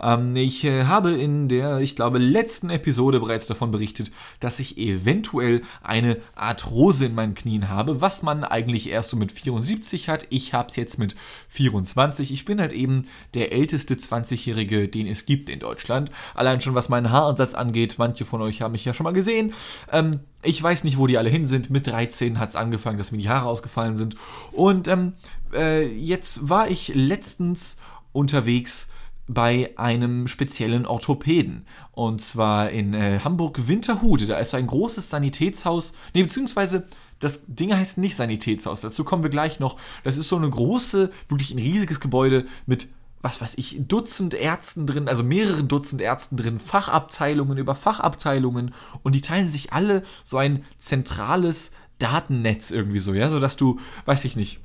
[0.02, 4.78] ähm, ich äh, habe in der, ich glaube, letzten Episode bereits davon berichtet, dass ich
[4.78, 10.26] eventuell eine Arthrose in meinen Knien habe, was man eigentlich erst so mit 74 hat.
[10.30, 11.16] Ich habe es jetzt mit
[11.48, 12.32] 24.
[12.32, 16.10] Ich bin halt eben der älteste 20-Jährige, den es gibt in Deutschland.
[16.34, 17.96] Allein schon was meinen Haaransatz angeht.
[17.98, 19.52] Manche von euch haben mich ja schon mal gesehen.
[19.92, 21.70] Ähm, ich weiß nicht, wo die alle hin sind.
[21.70, 24.14] Mit 13 hat es angefangen, dass mir die Haare ausgefallen sind.
[24.52, 25.14] Und ähm,
[25.52, 27.76] äh, jetzt war ich letztens
[28.12, 28.88] unterwegs
[29.28, 31.66] bei einem speziellen Orthopäden.
[31.92, 34.26] Und zwar in äh, Hamburg-Winterhude.
[34.26, 35.92] Da ist ein großes Sanitätshaus.
[36.14, 36.86] Ne, beziehungsweise
[37.20, 38.80] das Ding heißt nicht Sanitätshaus.
[38.80, 39.76] Dazu kommen wir gleich noch.
[40.02, 42.88] Das ist so eine große, wirklich ein riesiges Gebäude mit
[43.20, 49.16] was weiß ich, Dutzend Ärzten drin, also mehrere Dutzend Ärzten drin, Fachabteilungen über Fachabteilungen und
[49.16, 54.24] die teilen sich alle so ein zentrales Datennetz irgendwie so, ja, so dass du, weiß
[54.24, 54.60] ich nicht,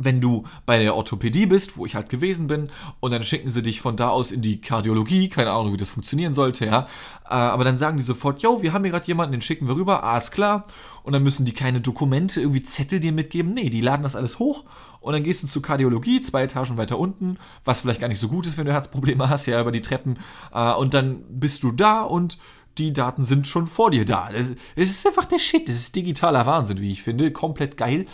[0.00, 2.68] wenn du bei der Orthopädie bist, wo ich halt gewesen bin,
[3.00, 5.90] und dann schicken sie dich von da aus in die Kardiologie, keine Ahnung, wie das
[5.90, 6.86] funktionieren sollte, ja.
[7.24, 9.76] Äh, aber dann sagen die sofort, yo, wir haben hier gerade jemanden, den schicken wir
[9.76, 10.66] rüber, ist klar.
[11.02, 13.54] Und dann müssen die keine Dokumente, irgendwie Zettel dir mitgeben.
[13.54, 14.64] Nee, die laden das alles hoch
[15.06, 18.26] und dann gehst du zur Kardiologie, zwei Etagen weiter unten, was vielleicht gar nicht so
[18.26, 20.18] gut ist, wenn du Herzprobleme hast, ja, über die Treppen.
[20.52, 22.38] Äh, und dann bist du da und
[22.78, 24.30] die Daten sind schon vor dir da.
[24.32, 25.68] Es ist einfach der Shit.
[25.68, 27.30] Das ist digitaler Wahnsinn, wie ich finde.
[27.30, 28.06] Komplett geil.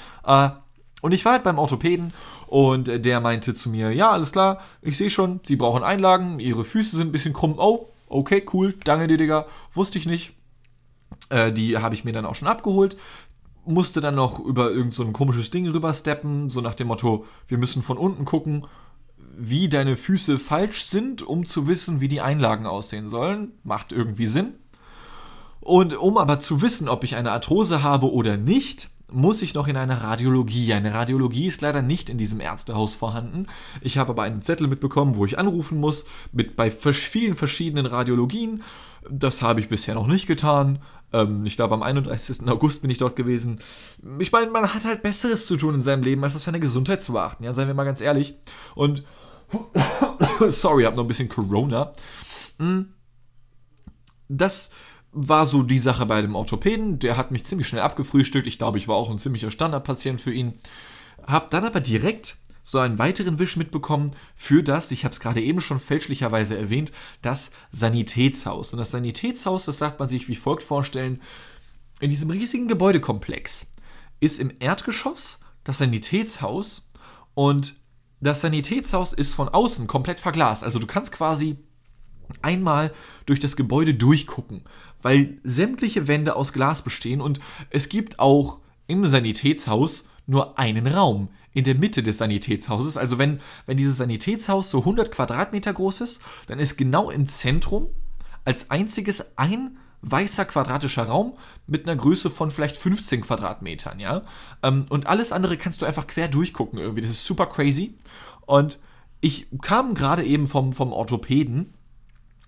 [1.03, 2.15] Und ich war halt beim Orthopäden
[2.47, 6.65] und der meinte zu mir, ja, alles klar, ich sehe schon, Sie brauchen Einlagen, Ihre
[6.65, 7.57] Füße sind ein bisschen krumm.
[7.59, 9.47] Oh, okay, cool, danke dir, Digga.
[9.75, 10.33] Wusste ich nicht.
[11.29, 12.97] Äh, die habe ich mir dann auch schon abgeholt.
[13.67, 17.59] Musste dann noch über irgend so ein komisches Ding rübersteppen, so nach dem Motto, wir
[17.59, 18.67] müssen von unten gucken,
[19.37, 23.53] wie deine Füße falsch sind, um zu wissen, wie die Einlagen aussehen sollen.
[23.65, 24.55] Macht irgendwie Sinn.
[25.61, 29.69] Und um aber zu wissen, ob ich eine Arthrose habe oder nicht, muss ich noch
[29.69, 30.73] in eine Radiologie.
[30.73, 33.47] Eine Radiologie ist leider nicht in diesem Ärztehaus vorhanden.
[33.81, 38.63] Ich habe aber einen Zettel mitbekommen, wo ich anrufen muss, mit bei vielen verschiedenen Radiologien.
[39.11, 40.81] Das habe ich bisher noch nicht getan.
[41.13, 42.49] Ähm, ich glaube, am 31.
[42.49, 43.61] August bin ich dort gewesen.
[44.19, 47.03] Ich meine, man hat halt Besseres zu tun in seinem Leben, als auf seine Gesundheit
[47.03, 47.45] zu achten.
[47.45, 48.35] Ja, seien wir mal ganz ehrlich.
[48.75, 49.05] Und
[50.49, 51.93] sorry, ich habe noch ein bisschen Corona.
[52.59, 52.93] Hm.
[54.29, 54.71] Das
[55.13, 56.99] war so die Sache bei dem Orthopäden.
[56.99, 58.47] Der hat mich ziemlich schnell abgefrühstückt.
[58.47, 60.55] Ich glaube, ich war auch ein ziemlicher Standardpatient für ihn.
[61.27, 65.41] Hab dann aber direkt so einen weiteren Wisch mitbekommen für das, ich habe es gerade
[65.41, 68.73] eben schon fälschlicherweise erwähnt, das Sanitätshaus.
[68.73, 71.21] Und das Sanitätshaus, das darf man sich wie folgt vorstellen,
[72.01, 73.67] in diesem riesigen Gebäudekomplex
[74.21, 76.89] ist im Erdgeschoss das Sanitätshaus
[77.35, 77.75] und
[78.21, 80.63] das Sanitätshaus ist von außen komplett verglast.
[80.63, 81.57] Also du kannst quasi
[82.43, 82.93] einmal
[83.27, 84.63] durch das Gebäude durchgucken,
[85.03, 87.41] weil sämtliche Wände aus Glas bestehen und
[87.71, 92.97] es gibt auch im Sanitätshaus nur einen Raum in der Mitte des Sanitätshauses.
[92.97, 97.89] Also wenn, wenn dieses Sanitätshaus so 100 Quadratmeter groß ist, dann ist genau im Zentrum
[98.45, 101.35] als einziges ein weißer quadratischer Raum
[101.67, 104.23] mit einer Größe von vielleicht 15 Quadratmetern, ja.
[104.63, 107.03] Ähm, und alles andere kannst du einfach quer durchgucken irgendwie.
[107.03, 107.95] Das ist super crazy.
[108.47, 108.81] Und
[109.21, 111.73] ich kam gerade eben vom, vom Orthopäden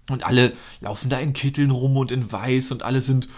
[0.09, 3.29] und alle laufen da in Kitteln rum und in Weiß und alle sind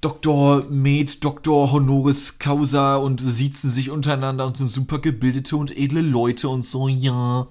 [0.00, 0.64] Dr.
[0.70, 1.72] Med, Dr.
[1.72, 6.88] Honoris Causa und siezen sich untereinander und sind super gebildete und edle Leute und so,
[6.88, 7.46] ja.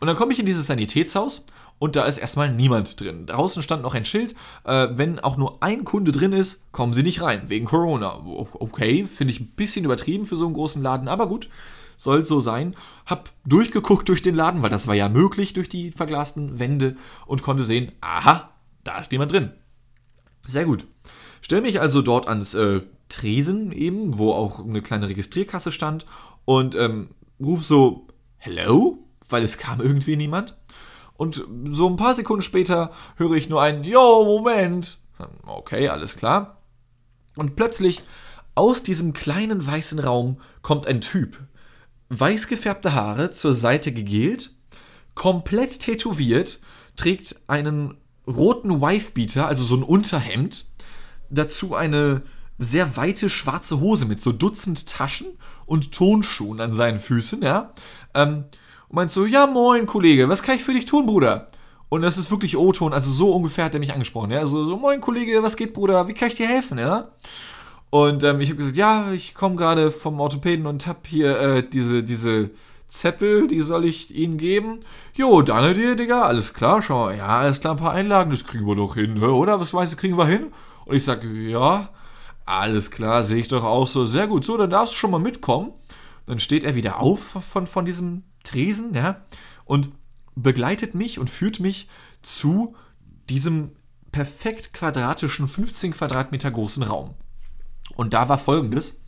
[0.00, 1.44] Und dann komme ich in dieses Sanitätshaus
[1.78, 3.26] und da ist erstmal niemand drin.
[3.26, 4.34] Draußen stand noch ein Schild,
[4.64, 8.20] äh, wenn auch nur ein Kunde drin ist, kommen Sie nicht rein, wegen Corona.
[8.24, 11.50] Okay, finde ich ein bisschen übertrieben für so einen großen Laden, aber gut
[11.96, 12.74] soll so sein.
[13.06, 17.42] Hab durchgeguckt durch den Laden, weil das war ja möglich durch die verglasten Wände und
[17.42, 18.50] konnte sehen, aha,
[18.84, 19.52] da ist jemand drin.
[20.46, 20.86] Sehr gut.
[21.40, 26.06] Stell mich also dort ans äh, Tresen eben, wo auch eine kleine Registrierkasse stand
[26.44, 28.06] und ähm, ruf so
[28.36, 30.56] Hello, weil es kam irgendwie niemand.
[31.14, 34.98] Und so ein paar Sekunden später höre ich nur ein Yo, Moment.
[35.46, 36.62] Okay, alles klar.
[37.36, 38.02] Und plötzlich
[38.54, 41.38] aus diesem kleinen weißen Raum kommt ein Typ
[42.08, 44.52] weiß gefärbte Haare zur Seite gegelt,
[45.14, 46.60] komplett tätowiert,
[46.96, 50.66] trägt einen roten Wifebeater, also so ein Unterhemd,
[51.30, 52.22] dazu eine
[52.58, 57.72] sehr weite schwarze Hose mit so Dutzend Taschen und Tonschuhen an seinen Füßen, ja.
[58.14, 58.44] Ähm,
[58.88, 61.48] und meint so, ja moin Kollege, was kann ich für dich tun, Bruder?
[61.88, 64.40] Und das ist wirklich O-Ton, also so ungefähr hat er mich angesprochen, ja.
[64.40, 67.10] Also so, moin Kollege, was geht, Bruder, wie kann ich dir helfen, ja?
[67.90, 71.68] Und ähm, ich habe gesagt, ja, ich komme gerade vom Orthopäden und habe hier äh,
[71.68, 72.50] diese, diese
[72.88, 74.80] Zettel, die soll ich Ihnen geben.
[75.14, 78.66] Jo, danke dir, Digga, alles klar, schau ja, alles klar, ein paar Einlagen, das kriegen
[78.66, 79.60] wir doch hin, oder?
[79.60, 80.52] Was meinst du, kriegen wir hin?
[80.84, 81.90] Und ich sage, ja,
[82.44, 85.18] alles klar, sehe ich doch auch so, sehr gut, so, dann darfst du schon mal
[85.18, 85.72] mitkommen.
[86.26, 89.24] Dann steht er wieder auf von, von diesem Tresen, ja,
[89.64, 89.90] und
[90.34, 91.88] begleitet mich und führt mich
[92.22, 92.74] zu
[93.28, 93.72] diesem
[94.12, 97.14] perfekt quadratischen, 15 Quadratmeter großen Raum.
[97.96, 98.98] Und da war folgendes.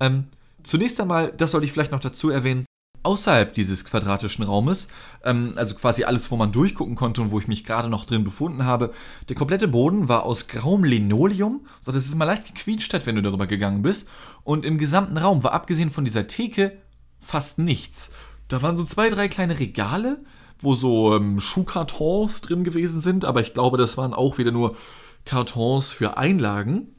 [0.00, 0.24] Ähm,
[0.62, 2.64] zunächst einmal, das sollte ich vielleicht noch dazu erwähnen,
[3.02, 4.88] außerhalb dieses quadratischen Raumes,
[5.24, 8.24] ähm, also quasi alles, wo man durchgucken konnte und wo ich mich gerade noch drin
[8.24, 8.92] befunden habe,
[9.28, 13.16] der komplette Boden war aus grauem Linoleum, so dass es mal leicht gequietscht hat, wenn
[13.16, 14.08] du darüber gegangen bist.
[14.44, 16.78] Und im gesamten Raum war abgesehen von dieser Theke
[17.18, 18.10] fast nichts.
[18.48, 20.20] Da waren so zwei, drei kleine Regale,
[20.58, 24.76] wo so ähm, Schuhkartons drin gewesen sind, aber ich glaube, das waren auch wieder nur
[25.24, 26.94] Kartons für Einlagen.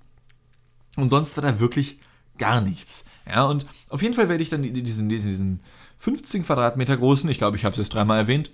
[1.02, 2.00] Und sonst war da wirklich
[2.38, 3.06] gar nichts.
[3.28, 5.62] Ja, und auf jeden Fall werde ich dann in diesen, diesen
[5.98, 8.50] 15 Quadratmeter großen, ich glaube, ich habe es jetzt dreimal erwähnt,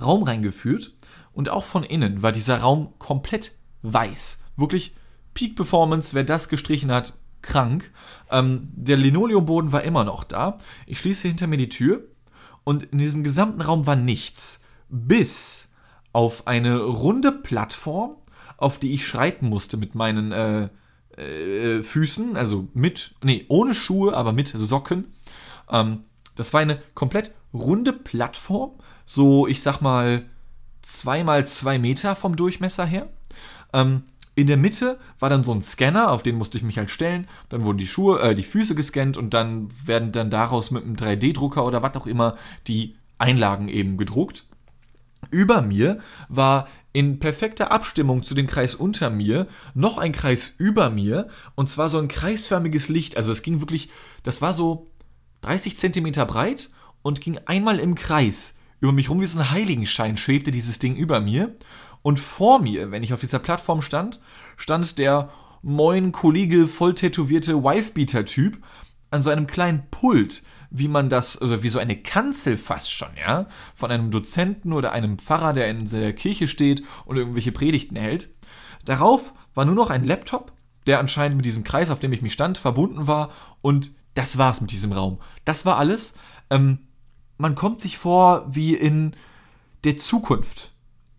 [0.00, 0.92] Raum reingeführt.
[1.32, 4.40] Und auch von innen war dieser Raum komplett weiß.
[4.56, 4.94] Wirklich
[5.34, 7.90] Peak Performance, wer das gestrichen hat, krank.
[8.30, 10.56] Ähm, der Linoleumboden war immer noch da.
[10.86, 12.04] Ich schließe hinter mir die Tür
[12.64, 14.60] und in diesem gesamten Raum war nichts.
[14.88, 15.68] Bis
[16.12, 18.16] auf eine runde Plattform,
[18.56, 20.68] auf die ich schreiten musste mit meinen äh,
[21.20, 25.12] äh, Füßen, also mit, nee, ohne Schuhe, aber mit Socken.
[25.70, 26.04] Ähm,
[26.36, 28.72] das war eine komplett runde Plattform,
[29.04, 30.24] so ich sag mal
[30.82, 33.08] zweimal zwei Meter vom Durchmesser her.
[33.72, 34.04] Ähm,
[34.34, 37.28] in der Mitte war dann so ein Scanner, auf den musste ich mich halt stellen.
[37.48, 40.96] Dann wurden die Schuhe, äh, die Füße gescannt und dann werden dann daraus mit einem
[40.96, 44.46] 3D-Drucker oder was auch immer die Einlagen eben gedruckt.
[45.30, 50.90] Über mir war in perfekter Abstimmung zu dem Kreis unter mir noch ein Kreis über
[50.90, 53.16] mir und zwar so ein kreisförmiges Licht.
[53.16, 53.90] Also es ging wirklich,
[54.22, 54.90] das war so
[55.42, 56.70] 30 Zentimeter breit
[57.02, 60.96] und ging einmal im Kreis über mich rum wie so ein Heiligenschein schwebte dieses Ding
[60.96, 61.54] über mir
[62.02, 64.20] und vor mir, wenn ich auf dieser Plattform stand,
[64.56, 65.30] stand der
[65.62, 68.58] moin Kollege, voll tätowierte Wifebeater-Typ
[69.10, 73.10] an so einem kleinen Pult, wie man das, also wie so eine Kanzel fast schon,
[73.20, 77.96] ja, von einem Dozenten oder einem Pfarrer, der in der Kirche steht und irgendwelche Predigten
[77.96, 78.30] hält.
[78.84, 80.52] Darauf war nur noch ein Laptop,
[80.86, 83.30] der anscheinend mit diesem Kreis, auf dem ich mich stand, verbunden war
[83.60, 85.18] und das war's mit diesem Raum.
[85.44, 86.14] Das war alles.
[86.50, 86.78] Ähm,
[87.38, 89.14] man kommt sich vor wie in
[89.84, 90.72] der Zukunft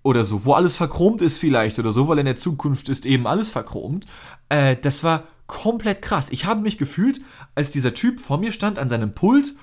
[0.04, 3.28] oder so, wo alles verchromt ist vielleicht oder so, weil in der Zukunft ist eben
[3.28, 4.06] alles verchromt.
[4.50, 6.30] Äh, das war komplett krass.
[6.32, 7.20] Ich habe mich gefühlt,
[7.56, 9.54] als dieser Typ vor mir stand an seinem Pult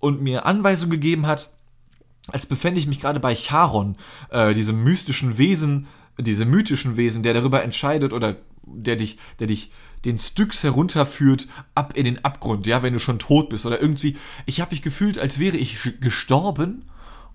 [0.00, 1.52] und mir Anweisungen gegeben hat,
[2.28, 3.96] als befände ich mich gerade bei Charon,
[4.30, 5.86] äh, diesem mystischen Wesen,
[6.18, 9.70] diesem mythischen Wesen, der darüber entscheidet oder der dich, der dich
[10.06, 14.16] den Styx herunterführt ab in den Abgrund, ja, wenn du schon tot bist oder irgendwie.
[14.46, 16.86] Ich habe mich gefühlt, als wäre ich gestorben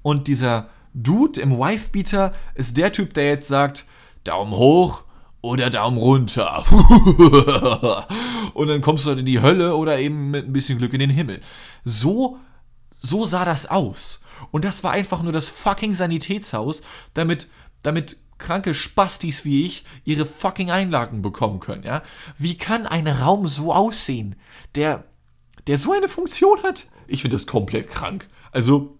[0.01, 3.85] und dieser Dude im Wifebeater ist der Typ, der jetzt sagt,
[4.23, 5.03] Daumen hoch
[5.41, 6.63] oder Daumen runter.
[8.53, 11.09] und dann kommst du in die Hölle oder eben mit ein bisschen Glück in den
[11.09, 11.41] Himmel.
[11.83, 12.37] So,
[12.97, 14.21] so sah das aus.
[14.51, 16.81] Und das war einfach nur das fucking Sanitätshaus,
[17.13, 17.49] damit,
[17.83, 22.01] damit kranke Spastis wie ich ihre fucking Einlagen bekommen können, ja?
[22.37, 24.35] Wie kann ein Raum so aussehen,
[24.75, 25.05] der,
[25.67, 26.87] der so eine Funktion hat?
[27.07, 28.27] Ich finde das komplett krank.
[28.51, 28.97] Also,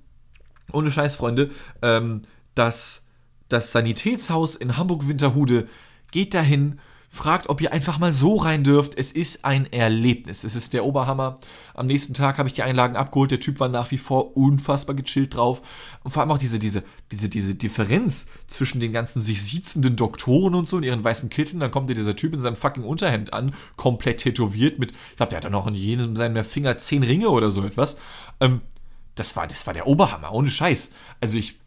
[0.72, 1.50] ohne Scheiß, Freunde,
[1.82, 2.22] ähm,
[2.56, 3.04] das,
[3.50, 5.68] das Sanitätshaus in Hamburg-Winterhude
[6.12, 6.80] geht dahin,
[7.14, 8.98] fragt, ob ihr einfach mal so rein dürft.
[8.98, 10.46] Es ist ein Erlebnis.
[10.46, 11.40] Es ist der Oberhammer.
[11.74, 13.32] Am nächsten Tag habe ich die Einlagen abgeholt.
[13.32, 15.62] Der Typ war nach wie vor unfassbar gechillt drauf.
[16.06, 20.56] Und vor allem auch diese, diese, diese, diese Differenz zwischen den ganzen sich siezenden Doktoren
[20.56, 21.60] und so in ihren weißen Kitteln.
[21.60, 25.32] Dann kommt dir dieser Typ in seinem fucking Unterhemd an, komplett tätowiert mit, ich glaube,
[25.32, 27.98] der hat dann noch in jedem seiner Finger zehn Ringe oder so etwas.
[28.40, 28.62] Ähm,
[29.16, 30.92] das war, das war der Oberhammer, ohne Scheiß.
[31.20, 31.60] Also ich,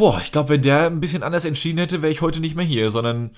[0.00, 2.64] boah, ich glaube, wenn der ein bisschen anders entschieden hätte, wäre ich heute nicht mehr
[2.64, 3.32] hier, sondern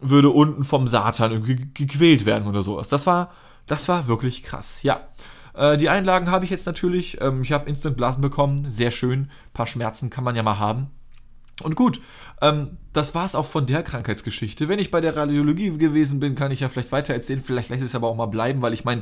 [0.00, 2.88] würde unten vom Satan irgendwie gequält werden oder sowas.
[2.88, 3.32] Das war,
[3.66, 4.82] das war wirklich krass.
[4.82, 5.08] Ja.
[5.54, 7.22] Äh, die Einlagen habe ich jetzt natürlich.
[7.22, 8.70] Ähm, ich habe Instant Blasen bekommen.
[8.70, 9.20] Sehr schön.
[9.20, 10.90] Ein paar Schmerzen kann man ja mal haben.
[11.62, 12.02] Und gut,
[12.42, 14.68] ähm, das es auch von der Krankheitsgeschichte.
[14.68, 17.42] Wenn ich bei der Radiologie gewesen bin, kann ich ja vielleicht weiter erzählen.
[17.42, 19.00] Vielleicht ich es aber auch mal bleiben, weil ich meine,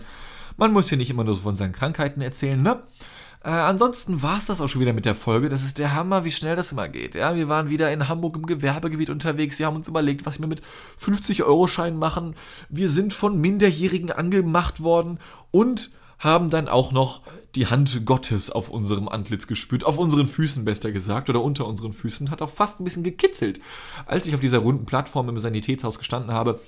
[0.57, 2.85] man muss hier nicht immer nur so von seinen Krankheiten erzählen, ne?
[3.47, 5.49] Äh, ansonsten war es das auch schon wieder mit der Folge.
[5.49, 7.15] Das ist der Hammer, wie schnell das immer geht.
[7.15, 9.61] Ja, wir waren wieder in Hamburg im Gewerbegebiet unterwegs.
[9.61, 10.63] Wir haben uns überlegt, was wir mit
[11.01, 12.35] 50-Euro-Scheinen machen.
[12.71, 15.21] Wir sind von Minderjährigen angemacht worden
[15.53, 17.23] und haben dann auch noch
[17.55, 21.93] die Hand Gottes auf unserem Antlitz gespürt, auf unseren Füßen besser gesagt, oder unter unseren
[21.93, 23.61] Füßen, hat auch fast ein bisschen gekitzelt,
[24.07, 26.59] als ich auf dieser runden Plattform im Sanitätshaus gestanden habe.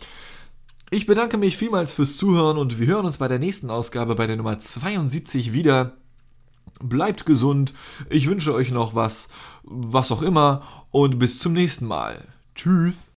[0.90, 4.28] Ich bedanke mich vielmals fürs Zuhören und wir hören uns bei der nächsten Ausgabe bei
[4.28, 5.96] der Nummer 72 wieder.
[6.80, 7.74] Bleibt gesund,
[8.10, 9.28] ich wünsche euch noch was,
[9.62, 12.26] was auch immer und bis zum nächsten Mal.
[12.54, 13.12] Tschüss.